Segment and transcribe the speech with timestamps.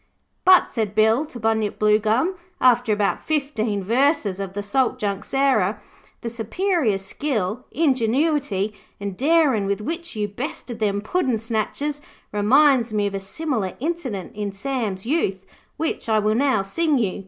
[0.45, 5.79] 'But,' said Bill to Bunyip Bluegum, after about fifteen verses of the Salt Junk Sarah,
[6.21, 12.01] 'the superior skill, ingenuity and darin' with which you bested them puddin' snatchers
[12.31, 15.45] reminds me of a similar incident in Sam's youth,
[15.77, 17.19] which I will now sing you.